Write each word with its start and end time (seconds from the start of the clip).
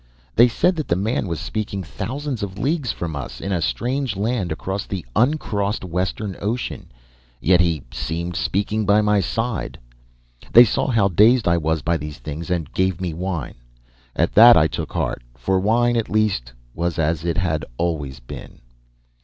They 0.35 0.47
said 0.47 0.75
that 0.77 0.87
the 0.87 0.95
man 0.95 1.27
was 1.27 1.39
speaking 1.39 1.83
thousands 1.83 2.41
of 2.41 2.57
leagues 2.57 2.91
from 2.91 3.15
us, 3.15 3.39
in 3.39 3.51
a 3.51 3.61
strange 3.61 4.15
land 4.15 4.51
across 4.51 4.87
the 4.87 5.05
uncrossed 5.15 5.85
western 5.85 6.35
ocean, 6.41 6.91
yet 7.39 7.61
he 7.61 7.83
seemed 7.93 8.35
speaking 8.35 8.83
by 8.83 9.01
my 9.03 9.19
side! 9.19 9.77
"They 10.53 10.63
saw 10.65 10.87
how 10.87 11.07
dazed 11.09 11.47
I 11.47 11.57
was 11.59 11.83
by 11.83 11.97
these 11.97 12.17
things, 12.17 12.49
and 12.49 12.73
gave 12.73 12.99
me 12.99 13.13
wine. 13.13 13.53
At 14.15 14.31
that 14.33 14.57
I 14.57 14.65
took 14.65 14.91
heart, 14.91 15.21
for 15.35 15.59
wine, 15.59 15.95
at 15.95 16.09
least, 16.09 16.51
was 16.73 16.97
as 16.97 17.23
it 17.23 17.37
had 17.37 17.63
always 17.77 18.19
been. 18.19 18.57